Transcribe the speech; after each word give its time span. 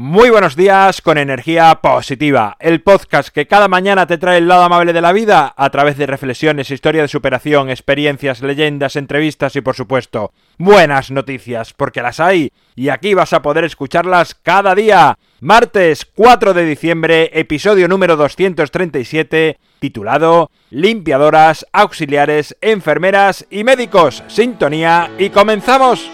Muy 0.00 0.30
buenos 0.30 0.54
días 0.54 1.02
con 1.02 1.18
energía 1.18 1.74
positiva, 1.82 2.56
el 2.60 2.82
podcast 2.82 3.30
que 3.30 3.48
cada 3.48 3.66
mañana 3.66 4.06
te 4.06 4.16
trae 4.16 4.38
el 4.38 4.46
lado 4.46 4.62
amable 4.62 4.92
de 4.92 5.00
la 5.00 5.10
vida 5.10 5.52
a 5.56 5.70
través 5.70 5.98
de 5.98 6.06
reflexiones, 6.06 6.70
historia 6.70 7.02
de 7.02 7.08
superación, 7.08 7.68
experiencias, 7.68 8.40
leyendas, 8.40 8.94
entrevistas 8.94 9.56
y 9.56 9.60
por 9.60 9.74
supuesto 9.74 10.32
buenas 10.56 11.10
noticias, 11.10 11.72
porque 11.72 12.00
las 12.00 12.20
hay 12.20 12.52
y 12.76 12.90
aquí 12.90 13.14
vas 13.14 13.32
a 13.32 13.42
poder 13.42 13.64
escucharlas 13.64 14.36
cada 14.36 14.76
día. 14.76 15.18
Martes 15.40 16.06
4 16.14 16.54
de 16.54 16.64
diciembre, 16.64 17.30
episodio 17.32 17.88
número 17.88 18.14
237, 18.14 19.58
titulado 19.80 20.52
Limpiadoras, 20.70 21.66
auxiliares, 21.72 22.56
enfermeras 22.60 23.48
y 23.50 23.64
médicos. 23.64 24.22
Sintonía 24.28 25.10
y 25.18 25.30
comenzamos. 25.30 26.08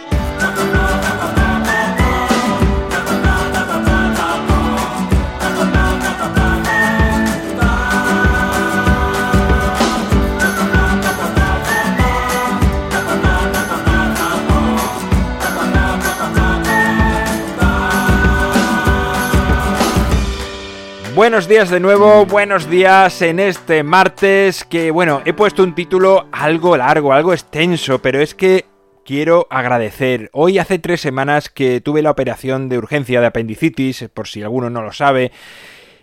Buenos 21.15 21.47
días 21.47 21.71
de 21.71 21.79
nuevo, 21.79 22.27
buenos 22.27 22.69
días 22.69 23.23
en 23.23 23.39
este 23.39 23.85
martes 23.85 24.65
que 24.65 24.91
bueno, 24.91 25.23
he 25.25 25.33
puesto 25.33 25.63
un 25.63 25.77
título 25.77 26.27
algo 26.33 26.77
largo, 26.77 27.13
algo 27.13 27.33
extenso, 27.33 28.03
pero 28.03 28.21
es 28.21 28.35
que 28.35 28.65
quiero 29.05 29.47
agradecer. 29.49 30.29
Hoy 30.33 30.59
hace 30.59 30.81
tres 30.81 31.01
semanas 31.01 31.51
que 31.51 31.81
tuve 31.81 32.03
la 32.03 32.11
operación 32.11 32.69
de 32.69 32.79
urgencia 32.79 33.21
de 33.21 33.29
apendicitis, 33.29 34.09
por 34.13 34.27
si 34.27 34.43
alguno 34.43 34.71
no 34.71 34.83
lo 34.83 34.93
sabe, 34.93 35.31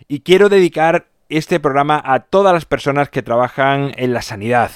y 0.08 0.20
quiero 0.20 0.48
dedicar 0.48 1.08
este 1.28 1.60
programa 1.60 2.00
a 2.02 2.20
todas 2.20 2.54
las 2.54 2.64
personas 2.64 3.10
que 3.10 3.22
trabajan 3.22 3.92
en 3.96 4.14
la 4.14 4.22
sanidad. 4.22 4.70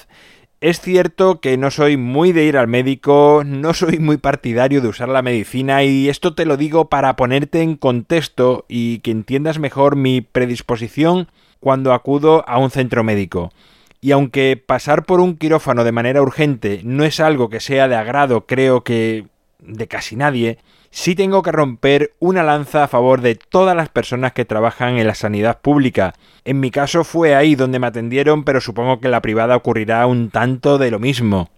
Es 0.66 0.80
cierto 0.80 1.40
que 1.40 1.56
no 1.56 1.70
soy 1.70 1.96
muy 1.96 2.32
de 2.32 2.42
ir 2.42 2.56
al 2.56 2.66
médico, 2.66 3.44
no 3.46 3.72
soy 3.72 4.00
muy 4.00 4.16
partidario 4.16 4.80
de 4.80 4.88
usar 4.88 5.08
la 5.08 5.22
medicina 5.22 5.84
y 5.84 6.08
esto 6.08 6.34
te 6.34 6.44
lo 6.44 6.56
digo 6.56 6.88
para 6.88 7.14
ponerte 7.14 7.62
en 7.62 7.76
contexto 7.76 8.64
y 8.68 8.98
que 8.98 9.12
entiendas 9.12 9.60
mejor 9.60 9.94
mi 9.94 10.22
predisposición 10.22 11.28
cuando 11.60 11.92
acudo 11.92 12.44
a 12.48 12.58
un 12.58 12.70
centro 12.70 13.04
médico. 13.04 13.52
Y 14.00 14.10
aunque 14.10 14.56
pasar 14.56 15.04
por 15.04 15.20
un 15.20 15.36
quirófano 15.36 15.84
de 15.84 15.92
manera 15.92 16.20
urgente 16.20 16.80
no 16.82 17.04
es 17.04 17.20
algo 17.20 17.48
que 17.48 17.60
sea 17.60 17.86
de 17.86 17.94
agrado, 17.94 18.46
creo 18.46 18.82
que 18.82 19.26
de 19.66 19.88
casi 19.88 20.16
nadie, 20.16 20.58
sí 20.90 21.14
tengo 21.14 21.42
que 21.42 21.52
romper 21.52 22.12
una 22.18 22.42
lanza 22.42 22.84
a 22.84 22.88
favor 22.88 23.20
de 23.20 23.34
todas 23.34 23.76
las 23.76 23.88
personas 23.88 24.32
que 24.32 24.44
trabajan 24.44 24.98
en 24.98 25.06
la 25.06 25.14
sanidad 25.14 25.60
pública. 25.60 26.14
En 26.44 26.60
mi 26.60 26.70
caso 26.70 27.04
fue 27.04 27.34
ahí 27.34 27.54
donde 27.54 27.78
me 27.78 27.86
atendieron, 27.86 28.44
pero 28.44 28.60
supongo 28.60 29.00
que 29.00 29.08
en 29.08 29.12
la 29.12 29.22
privada 29.22 29.56
ocurrirá 29.56 30.06
un 30.06 30.30
tanto 30.30 30.78
de 30.78 30.90
lo 30.90 30.98
mismo. 30.98 31.50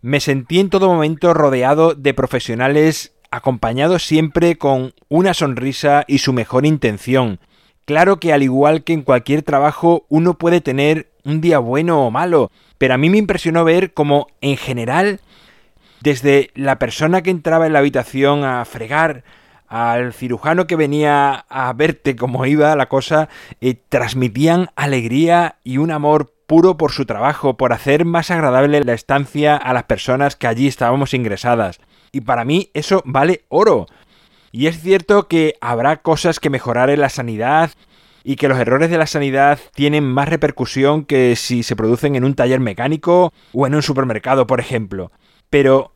Me 0.00 0.18
sentí 0.18 0.58
en 0.58 0.70
todo 0.70 0.88
momento 0.88 1.32
rodeado 1.34 1.94
de 1.94 2.14
profesionales 2.14 3.12
acompañados 3.30 4.04
siempre 4.04 4.58
con 4.58 4.92
una 5.08 5.34
sonrisa 5.34 6.04
y 6.06 6.18
su 6.18 6.32
mejor 6.32 6.66
intención. 6.66 7.38
Claro 7.84 8.18
que 8.18 8.32
al 8.32 8.42
igual 8.42 8.84
que 8.84 8.92
en 8.92 9.02
cualquier 9.02 9.42
trabajo 9.42 10.04
uno 10.08 10.34
puede 10.34 10.60
tener 10.60 11.10
un 11.24 11.40
día 11.40 11.58
bueno 11.58 12.04
o 12.04 12.10
malo, 12.10 12.50
pero 12.78 12.94
a 12.94 12.98
mí 12.98 13.10
me 13.10 13.18
impresionó 13.18 13.64
ver 13.64 13.92
cómo 13.92 14.26
en 14.40 14.56
general 14.56 15.20
desde 16.02 16.50
la 16.54 16.78
persona 16.78 17.22
que 17.22 17.30
entraba 17.30 17.66
en 17.66 17.72
la 17.72 17.78
habitación 17.78 18.44
a 18.44 18.64
fregar, 18.64 19.24
al 19.68 20.12
cirujano 20.12 20.66
que 20.66 20.76
venía 20.76 21.46
a 21.48 21.72
verte 21.72 22.16
cómo 22.16 22.44
iba 22.44 22.76
la 22.76 22.88
cosa, 22.88 23.28
eh, 23.60 23.74
transmitían 23.88 24.70
alegría 24.76 25.56
y 25.64 25.78
un 25.78 25.90
amor 25.90 26.34
puro 26.46 26.76
por 26.76 26.92
su 26.92 27.06
trabajo, 27.06 27.56
por 27.56 27.72
hacer 27.72 28.04
más 28.04 28.30
agradable 28.30 28.84
la 28.84 28.92
estancia 28.92 29.56
a 29.56 29.72
las 29.72 29.84
personas 29.84 30.36
que 30.36 30.46
allí 30.46 30.66
estábamos 30.66 31.14
ingresadas. 31.14 31.80
Y 32.10 32.20
para 32.22 32.44
mí 32.44 32.70
eso 32.74 33.02
vale 33.06 33.44
oro. 33.48 33.86
Y 34.50 34.66
es 34.66 34.78
cierto 34.82 35.28
que 35.28 35.54
habrá 35.62 36.02
cosas 36.02 36.38
que 36.38 36.50
mejorar 36.50 36.90
en 36.90 37.00
la 37.00 37.08
sanidad 37.08 37.70
y 38.24 38.36
que 38.36 38.48
los 38.48 38.58
errores 38.58 38.90
de 38.90 38.98
la 38.98 39.06
sanidad 39.06 39.58
tienen 39.74 40.04
más 40.04 40.28
repercusión 40.28 41.06
que 41.06 41.34
si 41.34 41.62
se 41.62 41.76
producen 41.76 42.14
en 42.14 42.24
un 42.24 42.34
taller 42.34 42.60
mecánico 42.60 43.32
o 43.54 43.66
en 43.66 43.74
un 43.74 43.82
supermercado, 43.82 44.46
por 44.46 44.60
ejemplo 44.60 45.10
pero 45.52 45.91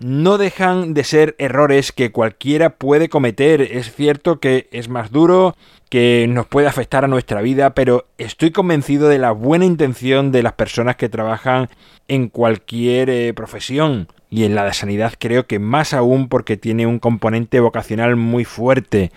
no 0.00 0.38
dejan 0.38 0.94
de 0.94 1.04
ser 1.04 1.36
errores 1.38 1.92
que 1.92 2.10
cualquiera 2.10 2.70
puede 2.70 3.08
cometer. 3.10 3.60
Es 3.60 3.94
cierto 3.94 4.40
que 4.40 4.68
es 4.72 4.88
más 4.88 5.12
duro, 5.12 5.54
que 5.90 6.26
nos 6.28 6.46
puede 6.46 6.68
afectar 6.68 7.04
a 7.04 7.08
nuestra 7.08 7.42
vida, 7.42 7.74
pero 7.74 8.06
estoy 8.16 8.50
convencido 8.50 9.08
de 9.08 9.18
la 9.18 9.32
buena 9.32 9.66
intención 9.66 10.32
de 10.32 10.42
las 10.42 10.54
personas 10.54 10.96
que 10.96 11.10
trabajan 11.10 11.68
en 12.08 12.28
cualquier 12.28 13.10
eh, 13.10 13.34
profesión. 13.34 14.08
Y 14.30 14.44
en 14.44 14.54
la 14.54 14.64
de 14.64 14.72
sanidad 14.72 15.12
creo 15.18 15.46
que 15.46 15.58
más 15.58 15.92
aún 15.92 16.28
porque 16.28 16.56
tiene 16.56 16.86
un 16.86 16.98
componente 16.98 17.60
vocacional 17.60 18.16
muy 18.16 18.44
fuerte. 18.44 19.12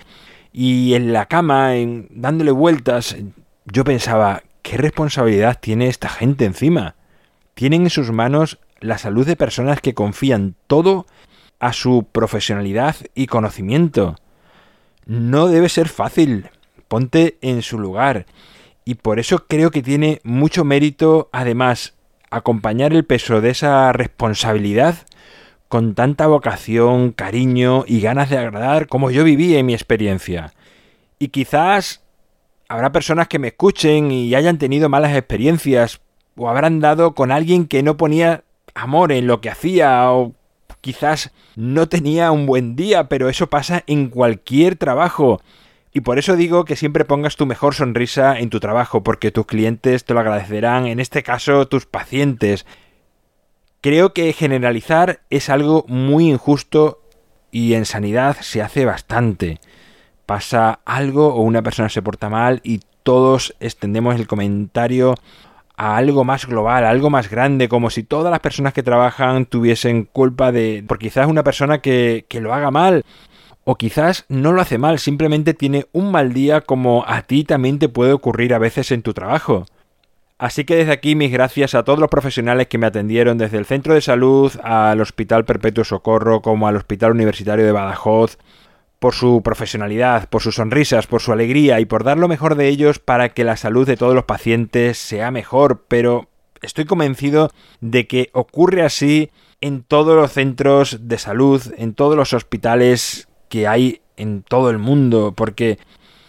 Y 0.52 0.96
en 0.96 1.14
la 1.14 1.28
cama, 1.28 1.76
en, 1.76 2.08
dándole 2.10 2.52
vueltas, 2.52 3.16
yo 3.66 3.86
pensaba, 3.86 4.44
¿qué 4.64 4.76
responsabilidad 4.78 5.60
tiene 5.62 5.88
esta 5.88 6.10
gente 6.10 6.44
encima? 6.44 6.96
Tienen 7.54 7.84
en 7.84 7.90
sus 7.90 8.12
manos 8.12 8.60
la 8.84 8.98
salud 8.98 9.26
de 9.26 9.38
personas 9.38 9.80
que 9.80 9.94
confían 9.94 10.56
todo 10.68 11.08
a 11.60 11.72
su 11.72 12.06
profesionalidad 12.12 12.98
y 13.16 13.28
conocimiento. 13.28 14.18
No 15.06 15.48
debe 15.48 15.70
ser 15.70 15.88
fácil. 15.88 16.50
Ponte 16.90 17.38
en 17.42 17.62
su 17.62 17.80
lugar. 17.80 18.26
Y 18.84 18.96
por 18.96 19.20
eso 19.20 19.46
creo 19.48 19.72
que 19.72 19.82
tiene 19.82 20.20
mucho 20.24 20.66
mérito, 20.66 21.30
además, 21.32 21.94
acompañar 22.30 22.92
el 22.92 23.06
peso 23.06 23.40
de 23.40 23.52
esa 23.52 23.94
responsabilidad 23.94 24.96
con 25.70 25.96
tanta 25.96 26.28
vocación, 26.28 27.14
cariño 27.14 27.86
y 27.88 28.02
ganas 28.02 28.30
de 28.30 28.38
agradar 28.38 28.88
como 28.88 29.12
yo 29.12 29.24
viví 29.24 29.56
en 29.56 29.66
mi 29.66 29.74
experiencia. 29.74 30.54
Y 31.20 31.30
quizás 31.30 32.04
habrá 32.68 32.92
personas 32.92 33.30
que 33.30 33.40
me 33.40 33.48
escuchen 33.48 34.12
y 34.12 34.36
hayan 34.36 34.58
tenido 34.58 34.90
malas 34.90 35.16
experiencias 35.16 36.02
o 36.36 36.50
habrán 36.50 36.82
dado 36.82 37.16
con 37.16 37.32
alguien 37.32 37.66
que 37.68 37.82
no 37.82 37.96
ponía 37.96 38.44
amor 38.74 39.12
en 39.12 39.28
lo 39.28 39.42
que 39.42 39.50
hacía 39.50 40.12
o 40.12 40.34
quizás 40.82 41.32
no 41.56 41.88
tenía 41.88 42.32
un 42.32 42.46
buen 42.46 42.76
día, 42.76 43.08
pero 43.08 43.30
eso 43.30 43.50
pasa 43.50 43.84
en 43.88 44.10
cualquier 44.10 44.76
trabajo. 44.76 45.42
Y 45.94 46.02
por 46.02 46.18
eso 46.18 46.36
digo 46.36 46.66
que 46.66 46.76
siempre 46.76 47.06
pongas 47.06 47.36
tu 47.36 47.46
mejor 47.46 47.76
sonrisa 47.76 48.40
en 48.40 48.50
tu 48.50 48.60
trabajo, 48.60 49.04
porque 49.04 49.32
tus 49.32 49.46
clientes 49.46 50.06
te 50.06 50.14
lo 50.14 50.20
agradecerán, 50.20 50.88
en 50.88 51.00
este 51.00 51.22
caso 51.22 51.68
tus 51.68 51.86
pacientes. 51.86 52.66
Creo 53.82 54.14
que 54.14 54.34
generalizar 54.34 55.22
es 55.30 55.50
algo 55.50 55.86
muy 55.88 56.30
injusto 56.30 57.02
y 57.52 57.76
en 57.76 57.86
sanidad 57.86 58.38
se 58.42 58.62
hace 58.62 58.86
bastante. 58.86 59.60
Pasa 60.26 60.80
algo 60.86 61.34
o 61.36 61.42
una 61.42 61.62
persona 61.62 61.90
se 61.90 62.02
porta 62.02 62.30
mal 62.30 62.60
y 62.64 62.80
todos 63.04 63.56
extendemos 63.60 64.16
el 64.16 64.26
comentario 64.26 65.16
a 65.76 65.98
algo 65.98 66.24
más 66.24 66.46
global, 66.46 66.86
algo 66.86 67.10
más 67.10 67.30
grande, 67.30 67.70
como 67.70 67.90
si 67.90 68.04
todas 68.04 68.32
las 68.32 68.40
personas 68.40 68.74
que 68.74 68.84
trabajan 68.84 69.46
tuviesen 69.46 70.06
culpa 70.06 70.52
de... 70.52 70.84
por 70.88 71.00
quizás 71.00 71.28
una 71.28 71.44
persona 71.44 71.80
que, 71.80 72.26
que 72.28 72.42
lo 72.42 72.54
haga 72.54 72.72
mal. 72.72 73.04
O 73.66 73.76
quizás 73.76 74.26
no 74.28 74.52
lo 74.52 74.62
hace 74.62 74.78
mal, 74.78 75.00
simplemente 75.00 75.54
tiene 75.54 75.86
un 75.94 76.12
mal 76.12 76.34
día 76.34 76.62
como 76.62 77.06
a 77.08 77.22
ti 77.22 77.46
también 77.46 77.80
te 77.80 77.88
puede 77.88 78.12
ocurrir 78.12 78.54
a 78.54 78.60
veces 78.60 78.92
en 78.92 79.04
tu 79.04 79.14
trabajo. 79.14 79.66
Así 80.38 80.66
que 80.66 80.76
desde 80.76 80.92
aquí 80.92 81.16
mis 81.16 81.32
gracias 81.32 81.74
a 81.74 81.84
todos 81.84 82.00
los 82.00 82.10
profesionales 82.10 82.68
que 82.68 82.78
me 82.78 82.88
atendieron 82.88 83.38
desde 83.38 83.58
el 83.58 83.66
centro 83.66 83.94
de 83.94 84.02
salud 84.02 84.52
al 84.62 85.00
Hospital 85.00 85.46
Perpetuo 85.46 85.86
Socorro 85.86 86.42
como 86.42 86.68
al 86.68 86.76
Hospital 86.76 87.12
Universitario 87.12 87.64
de 87.64 87.72
Badajoz, 87.72 88.38
por 89.04 89.16
su 89.16 89.42
profesionalidad, 89.44 90.30
por 90.30 90.42
sus 90.42 90.56
sonrisas, 90.56 91.08
por 91.08 91.22
su 91.22 91.34
alegría 91.34 91.82
y 91.82 91.86
por 91.86 92.06
dar 92.06 92.18
lo 92.18 92.30
mejor 92.30 92.56
de 92.56 92.70
ellos 92.70 93.00
para 93.00 93.28
que 93.28 93.44
la 93.44 93.58
salud 93.58 93.86
de 93.86 93.98
todos 93.98 94.16
los 94.16 94.24
pacientes 94.24 94.98
sea 94.98 95.30
mejor, 95.30 95.84
pero 95.90 96.30
estoy 96.62 96.86
convencido 96.86 97.50
de 97.82 98.08
que 98.08 98.30
ocurre 98.32 98.82
así 98.82 99.30
en 99.60 99.84
todos 99.84 100.16
los 100.16 100.32
centros 100.32 101.00
de 101.02 101.18
salud, 101.18 101.62
en 101.78 101.96
todos 101.96 102.16
los 102.16 102.32
hospitales 102.32 103.28
que 103.50 103.68
hay 103.68 104.00
en 104.16 104.42
todo 104.42 104.70
el 104.70 104.78
mundo, 104.78 105.34
porque 105.36 105.80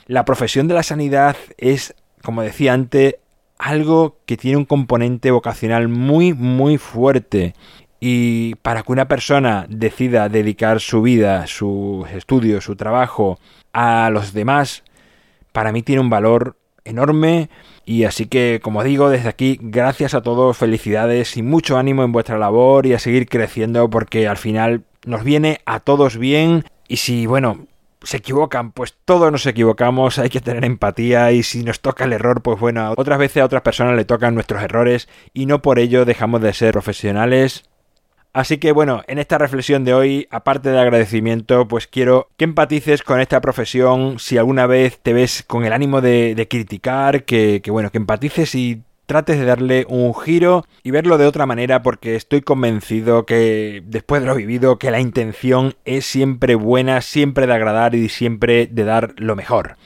la 0.08 0.24
profesión 0.24 0.66
de 0.66 0.74
la 0.74 0.82
sanidad 0.82 1.36
es, 1.58 1.94
como 2.24 2.42
decía 2.42 2.72
antes, 2.72 3.18
algo 3.56 4.16
que 4.26 4.36
tiene 4.36 4.56
un 4.56 4.64
componente 4.64 5.30
vocacional 5.30 5.86
muy, 5.86 6.32
muy 6.32 6.78
fuerte 6.78 7.54
y 8.06 8.56
para 8.56 8.82
que 8.82 8.92
una 8.92 9.08
persona 9.08 9.64
decida 9.70 10.28
dedicar 10.28 10.80
su 10.80 11.00
vida, 11.00 11.46
sus 11.46 12.06
estudios, 12.10 12.62
su 12.62 12.76
trabajo 12.76 13.38
a 13.72 14.10
los 14.10 14.34
demás, 14.34 14.84
para 15.52 15.72
mí 15.72 15.80
tiene 15.80 16.02
un 16.02 16.10
valor 16.10 16.58
enorme. 16.84 17.48
Y 17.86 18.04
así 18.04 18.26
que, 18.26 18.60
como 18.62 18.84
digo, 18.84 19.08
desde 19.08 19.30
aquí, 19.30 19.58
gracias 19.58 20.12
a 20.12 20.20
todos, 20.20 20.54
felicidades 20.54 21.38
y 21.38 21.42
mucho 21.42 21.78
ánimo 21.78 22.04
en 22.04 22.12
vuestra 22.12 22.36
labor 22.36 22.84
y 22.84 22.92
a 22.92 22.98
seguir 22.98 23.26
creciendo 23.26 23.88
porque 23.88 24.28
al 24.28 24.36
final 24.36 24.84
nos 25.06 25.24
viene 25.24 25.60
a 25.64 25.80
todos 25.80 26.18
bien. 26.18 26.64
Y 26.86 26.98
si, 26.98 27.24
bueno, 27.24 27.68
se 28.02 28.18
equivocan, 28.18 28.72
pues 28.72 28.98
todos 29.06 29.32
nos 29.32 29.46
equivocamos, 29.46 30.18
hay 30.18 30.28
que 30.28 30.42
tener 30.42 30.66
empatía 30.66 31.32
y 31.32 31.42
si 31.42 31.64
nos 31.64 31.80
toca 31.80 32.04
el 32.04 32.12
error, 32.12 32.42
pues 32.42 32.60
bueno, 32.60 32.92
otras 32.98 33.18
veces 33.18 33.40
a 33.40 33.46
otras 33.46 33.62
personas 33.62 33.96
le 33.96 34.04
tocan 34.04 34.34
nuestros 34.34 34.62
errores 34.62 35.08
y 35.32 35.46
no 35.46 35.62
por 35.62 35.78
ello 35.78 36.04
dejamos 36.04 36.42
de 36.42 36.52
ser 36.52 36.72
profesionales. 36.72 37.64
Así 38.34 38.58
que 38.58 38.72
bueno, 38.72 39.04
en 39.06 39.20
esta 39.20 39.38
reflexión 39.38 39.84
de 39.84 39.94
hoy, 39.94 40.26
aparte 40.28 40.70
de 40.70 40.80
agradecimiento, 40.80 41.68
pues 41.68 41.86
quiero 41.86 42.28
que 42.36 42.42
empatices 42.42 43.04
con 43.04 43.20
esta 43.20 43.40
profesión 43.40 44.18
si 44.18 44.38
alguna 44.38 44.66
vez 44.66 44.98
te 44.98 45.12
ves 45.12 45.44
con 45.46 45.64
el 45.64 45.72
ánimo 45.72 46.00
de, 46.00 46.46
criticar, 46.50 47.22
que, 47.24 47.60
que 47.62 47.70
bueno, 47.70 47.90
que 47.92 47.98
empatices 47.98 48.56
y 48.56 48.82
trates 49.06 49.38
de 49.38 49.44
darle 49.44 49.86
un 49.88 50.12
giro 50.16 50.64
y 50.82 50.90
verlo 50.90 51.16
de 51.16 51.26
otra 51.26 51.46
manera 51.46 51.84
porque 51.84 52.16
estoy 52.16 52.40
convencido 52.40 53.24
que 53.24 53.84
después 53.86 54.20
de 54.20 54.26
lo 54.26 54.34
vivido 54.34 54.80
que 54.80 54.90
la 54.90 54.98
intención 54.98 55.76
es 55.84 56.04
siempre 56.04 56.56
buena, 56.56 57.02
siempre 57.02 57.46
de 57.46 57.54
agradar 57.54 57.94
y 57.94 58.08
siempre 58.08 58.66
de 58.66 58.82
dar 58.82 59.14
lo 59.16 59.36
mejor. 59.36 59.76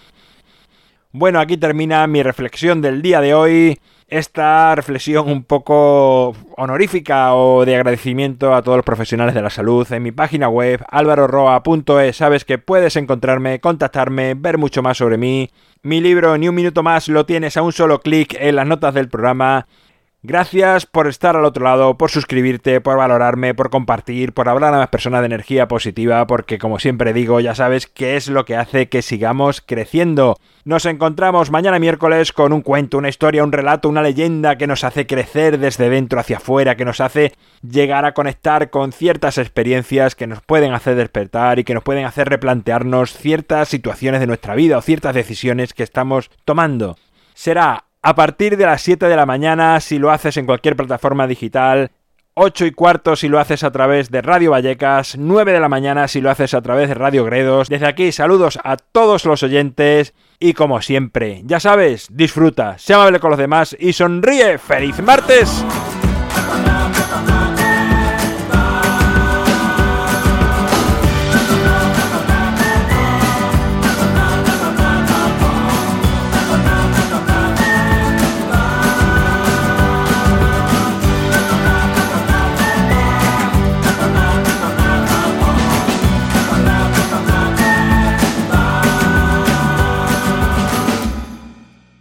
Bueno, 1.12 1.38
aquí 1.38 1.58
termina 1.58 2.06
mi 2.06 2.22
reflexión 2.22 2.80
del 2.80 3.02
día 3.02 3.20
de 3.20 3.34
hoy. 3.34 3.78
Esta 4.08 4.74
reflexión 4.74 5.28
un 5.28 5.44
poco 5.44 6.34
honorífica 6.56 7.34
o 7.34 7.66
de 7.66 7.76
agradecimiento 7.76 8.54
a 8.54 8.62
todos 8.62 8.78
los 8.78 8.84
profesionales 8.84 9.34
de 9.34 9.42
la 9.42 9.50
salud 9.50 9.86
en 9.92 10.02
mi 10.02 10.12
página 10.12 10.48
web 10.48 10.82
alvaroroa.es. 10.90 12.16
Sabes 12.16 12.46
que 12.46 12.56
puedes 12.56 12.96
encontrarme, 12.96 13.60
contactarme, 13.60 14.32
ver 14.32 14.56
mucho 14.56 14.82
más 14.82 14.96
sobre 14.96 15.18
mí 15.18 15.50
mi 15.82 16.00
libro 16.00 16.36
Ni 16.36 16.48
un 16.48 16.54
minuto 16.54 16.82
más 16.82 17.08
lo 17.08 17.24
tienes 17.24 17.56
a 17.56 17.62
un 17.62 17.72
solo 17.72 18.00
clic 18.00 18.36
en 18.38 18.56
las 18.56 18.66
notas 18.66 18.94
del 18.94 19.08
programa. 19.08 19.66
Gracias 20.28 20.84
por 20.84 21.06
estar 21.06 21.36
al 21.36 21.46
otro 21.46 21.64
lado, 21.64 21.96
por 21.96 22.10
suscribirte, 22.10 22.82
por 22.82 22.98
valorarme, 22.98 23.54
por 23.54 23.70
compartir, 23.70 24.34
por 24.34 24.50
hablar 24.50 24.74
a 24.74 24.76
más 24.76 24.88
personas 24.88 25.22
de 25.22 25.26
energía 25.26 25.68
positiva, 25.68 26.26
porque 26.26 26.58
como 26.58 26.78
siempre 26.78 27.14
digo, 27.14 27.40
ya 27.40 27.54
sabes 27.54 27.86
que 27.86 28.14
es 28.14 28.28
lo 28.28 28.44
que 28.44 28.54
hace 28.54 28.90
que 28.90 29.00
sigamos 29.00 29.62
creciendo. 29.62 30.36
Nos 30.66 30.84
encontramos 30.84 31.50
mañana 31.50 31.78
miércoles 31.78 32.34
con 32.34 32.52
un 32.52 32.60
cuento, 32.60 32.98
una 32.98 33.08
historia, 33.08 33.42
un 33.42 33.52
relato, 33.52 33.88
una 33.88 34.02
leyenda 34.02 34.58
que 34.58 34.66
nos 34.66 34.84
hace 34.84 35.06
crecer 35.06 35.56
desde 35.58 35.88
dentro 35.88 36.20
hacia 36.20 36.36
afuera, 36.36 36.76
que 36.76 36.84
nos 36.84 37.00
hace 37.00 37.32
llegar 37.62 38.04
a 38.04 38.12
conectar 38.12 38.68
con 38.68 38.92
ciertas 38.92 39.38
experiencias 39.38 40.14
que 40.14 40.26
nos 40.26 40.42
pueden 40.42 40.74
hacer 40.74 40.94
despertar 40.96 41.58
y 41.58 41.64
que 41.64 41.72
nos 41.72 41.84
pueden 41.84 42.04
hacer 42.04 42.28
replantearnos 42.28 43.14
ciertas 43.14 43.70
situaciones 43.70 44.20
de 44.20 44.26
nuestra 44.26 44.54
vida 44.54 44.76
o 44.76 44.82
ciertas 44.82 45.14
decisiones 45.14 45.72
que 45.72 45.84
estamos 45.84 46.30
tomando. 46.44 46.96
Será 47.32 47.87
a 48.02 48.14
partir 48.14 48.56
de 48.56 48.66
las 48.66 48.82
7 48.82 49.06
de 49.06 49.16
la 49.16 49.26
mañana 49.26 49.80
si 49.80 49.98
lo 49.98 50.10
haces 50.10 50.36
en 50.36 50.46
cualquier 50.46 50.76
plataforma 50.76 51.26
digital, 51.26 51.90
8 52.34 52.66
y 52.66 52.70
cuarto 52.70 53.16
si 53.16 53.28
lo 53.28 53.40
haces 53.40 53.64
a 53.64 53.72
través 53.72 54.10
de 54.10 54.22
Radio 54.22 54.52
Vallecas, 54.52 55.16
9 55.18 55.52
de 55.52 55.60
la 55.60 55.68
mañana 55.68 56.06
si 56.06 56.20
lo 56.20 56.30
haces 56.30 56.54
a 56.54 56.62
través 56.62 56.88
de 56.88 56.94
Radio 56.94 57.24
Gredos. 57.24 57.68
Desde 57.68 57.86
aquí 57.86 58.12
saludos 58.12 58.58
a 58.62 58.76
todos 58.76 59.24
los 59.24 59.42
oyentes 59.42 60.14
y 60.38 60.52
como 60.52 60.80
siempre, 60.80 61.42
ya 61.44 61.58
sabes, 61.58 62.06
disfruta, 62.12 62.78
sea 62.78 62.96
amable 62.96 63.18
con 63.18 63.30
los 63.30 63.38
demás 63.38 63.76
y 63.78 63.92
sonríe. 63.92 64.58
¡Feliz 64.58 65.02
martes! 65.02 65.64